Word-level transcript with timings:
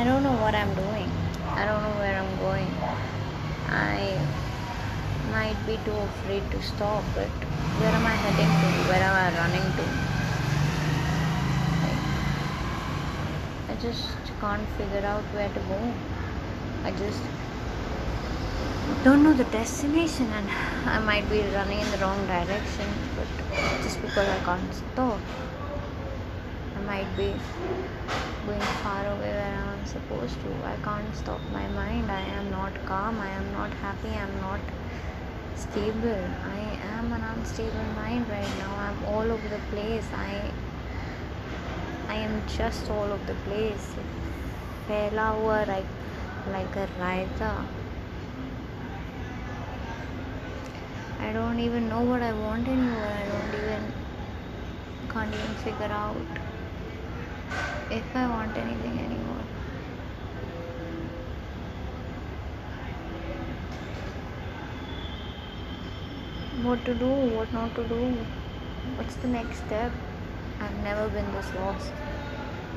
I 0.00 0.04
don't 0.04 0.22
know 0.22 0.32
what 0.40 0.54
I'm 0.54 0.74
doing. 0.74 1.10
I 1.60 1.66
don't 1.66 1.82
know 1.82 1.94
where 2.00 2.16
I'm 2.16 2.32
going. 2.40 2.72
I 3.68 4.16
might 5.30 5.60
be 5.66 5.76
too 5.84 5.92
afraid 5.92 6.42
to 6.52 6.62
stop, 6.62 7.04
but 7.14 7.28
where 7.76 7.92
am 7.92 8.06
I 8.06 8.16
heading 8.24 8.48
to? 8.60 8.68
Where 8.88 9.02
am 9.08 9.12
I 9.12 9.28
running 9.36 9.68
to? 9.76 9.84
Like, 11.84 12.00
I 13.68 13.74
just 13.82 14.16
can't 14.40 14.66
figure 14.80 15.06
out 15.06 15.22
where 15.36 15.50
to 15.50 15.60
go. 15.68 15.78
I 16.88 16.92
just 16.92 17.20
don't 19.04 19.22
know 19.22 19.34
the 19.34 19.44
destination 19.52 20.32
and 20.32 20.48
I 20.88 20.98
might 21.00 21.28
be 21.28 21.42
running 21.52 21.78
in 21.78 21.90
the 21.90 21.98
wrong 21.98 22.26
direction, 22.26 22.88
but 23.18 23.28
just 23.84 24.00
because 24.00 24.26
I 24.26 24.38
can't 24.48 24.72
stop, 24.72 25.20
I 26.74 26.80
might 26.88 27.16
be 27.18 27.34
going 28.46 28.60
far 28.82 29.06
away 29.06 29.30
where 29.32 29.54
I 29.54 29.72
am 29.72 29.84
supposed 29.84 30.40
to. 30.42 30.50
I 30.64 30.76
can't 30.82 31.14
stop 31.14 31.40
my 31.52 31.66
mind. 31.68 32.10
I 32.10 32.20
am 32.20 32.50
not 32.50 32.72
calm. 32.86 33.20
I 33.20 33.28
am 33.28 33.52
not 33.52 33.72
happy. 33.74 34.08
I 34.08 34.22
am 34.28 34.40
not 34.40 34.60
stable. 35.54 36.24
I 36.44 36.60
am 36.96 37.12
an 37.12 37.22
unstable 37.22 37.88
mind 37.96 38.28
right 38.28 38.54
now. 38.58 38.74
I'm 38.76 39.04
all 39.04 39.30
over 39.30 39.48
the 39.48 39.60
place. 39.70 40.06
I 40.12 40.52
I 42.08 42.14
am 42.14 42.42
just 42.46 42.90
all 42.90 43.12
over 43.12 43.26
the 43.26 43.38
place. 43.48 43.94
Fell 44.86 45.18
over 45.18 45.64
like 45.66 45.92
like 46.52 46.76
a 46.76 46.88
rider. 46.98 47.56
I 51.20 51.32
don't 51.32 51.60
even 51.60 51.88
know 51.88 52.00
what 52.00 52.22
I 52.22 52.32
want 52.32 52.66
anymore. 52.66 53.12
I 53.22 53.26
don't 53.32 53.54
even 53.62 53.92
can't 55.10 55.34
even 55.34 55.54
figure 55.56 55.92
out 56.04 56.40
if 57.90 58.04
I 58.14 58.26
want 58.28 58.56
anything 58.56 58.98
anymore. 58.98 59.44
What 66.62 66.84
to 66.84 66.94
do, 66.94 67.08
what 67.08 67.52
not 67.52 67.74
to 67.74 67.84
do, 67.88 68.16
what's 68.96 69.14
the 69.16 69.28
next 69.28 69.58
step? 69.66 69.92
I've 70.60 70.84
never 70.84 71.08
been 71.08 71.30
this 71.32 71.54
lost. 71.54 71.92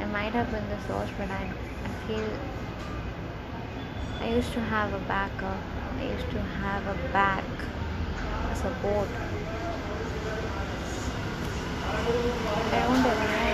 I 0.00 0.04
might 0.06 0.32
have 0.32 0.50
been 0.50 0.68
this 0.68 0.88
lost, 0.88 1.12
but 1.18 1.30
I, 1.30 1.50
I 1.84 1.88
feel 2.06 2.30
I 4.20 4.28
used 4.28 4.52
to 4.52 4.60
have 4.60 4.92
a 4.92 5.00
backup. 5.00 5.58
I 5.98 6.04
used 6.04 6.30
to 6.30 6.40
have 6.40 6.86
a 6.86 6.94
back, 7.12 7.44
a 8.50 8.56
support. 8.56 9.08
I 11.86 12.80
don't 12.82 13.02
anymore. 13.02 13.44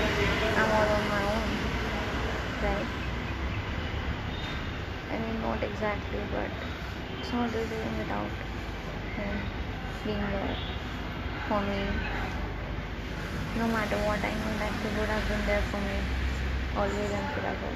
I'm 0.57 0.71
all 0.71 0.89
on 0.97 1.09
my 1.09 1.23
own, 1.25 1.49
right? 2.63 2.87
I 5.11 5.19
mean, 5.19 5.40
not 5.51 5.65
exactly, 5.65 6.21
but 6.33 6.49
it's 7.19 7.33
not 7.33 7.53
the 7.53 7.67
same 7.67 7.99
without 7.99 8.31
him 9.17 9.41
being 10.05 10.21
there 10.35 10.57
for 11.49 11.61
me. 11.61 11.81
No 13.59 13.67
matter 13.67 13.99
what, 14.07 14.25
I 14.25 14.35
know 14.43 14.53
that 14.63 14.73
he 14.83 14.89
would 14.97 15.09
have 15.09 15.27
been 15.29 15.45
there 15.47 15.65
for 15.73 15.81
me, 15.89 15.99
always 16.77 17.11
and 17.19 17.27
forever. 17.35 17.73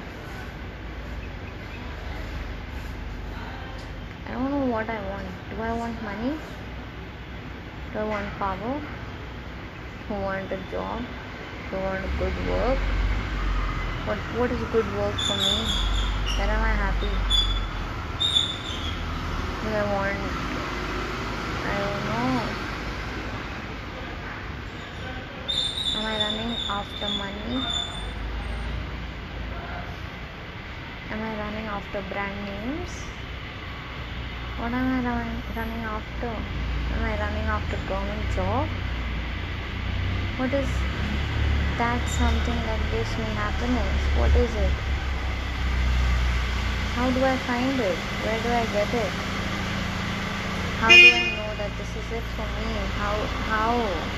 I 4.25 4.31
don't 4.31 4.51
know 4.51 4.71
what 4.71 4.89
I 4.89 4.99
want. 5.11 5.27
Do 5.51 5.61
I 5.61 5.73
want 5.73 6.01
money? 6.01 6.33
Do 7.91 7.99
I 7.99 8.03
want 8.05 8.39
power? 8.39 8.79
Do 10.07 10.15
I 10.15 10.19
want 10.29 10.51
a 10.51 10.57
job? 10.71 11.03
Do 11.69 11.77
I 11.77 11.81
want 11.81 12.19
good 12.19 12.37
work? 12.47 12.79
What 14.05 14.17
what 14.39 14.51
is 14.51 14.67
good 14.71 14.91
work 14.95 15.15
for 15.27 15.35
me? 15.35 15.55
When 16.39 16.49
am 16.49 16.61
I 16.61 16.75
happy? 16.83 17.34
I 19.75 19.83
want 19.83 20.31
I 21.67 21.75
don't 21.83 22.05
know. 22.07 22.39
Am 25.95 26.05
I 26.05 26.15
running 26.17 26.55
after 26.69 27.09
money? 27.09 27.59
Am 31.11 31.19
I 31.21 31.33
running 31.41 31.65
after 31.67 32.01
brand 32.03 32.45
names? 32.45 32.91
What 34.59 34.71
am 34.71 34.87
I 34.95 35.01
run, 35.03 35.43
running 35.57 35.83
after? 35.83 36.27
Am 36.27 37.03
I 37.03 37.19
running 37.19 37.47
after 37.57 37.75
government 37.89 38.31
job? 38.33 38.65
What 40.37 40.53
is 40.53 40.69
that 41.79 42.07
something 42.07 42.55
that 42.65 42.79
gives 42.91 43.17
me 43.17 43.29
happiness? 43.35 44.07
What 44.15 44.31
is 44.37 44.55
it? 44.55 44.71
How 46.95 47.11
do 47.11 47.25
I 47.25 47.35
find 47.35 47.77
it? 47.81 47.97
Where 48.23 48.39
do 48.41 48.49
I 48.49 48.65
get 48.67 48.93
it? 48.93 49.44
How 50.75 50.97
do 50.97 51.11
I 51.11 51.25
know 51.25 51.55
that 51.55 51.75
this 51.77 51.95
is 51.95 52.11
it 52.11 52.27
for 52.27 52.47
me? 52.47 52.85
How 52.85 53.31
how? 53.35 54.13